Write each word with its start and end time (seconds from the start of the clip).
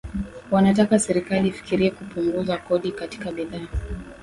Wanataka 0.51 0.99
serikali 0.99 1.47
ifikirie 1.47 1.91
kupunguza 1.91 2.57
kodi 2.57 2.91
katika 2.91 3.31
bidhaa 3.31 3.67